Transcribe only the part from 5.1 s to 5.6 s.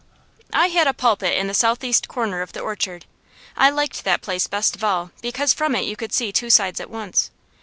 because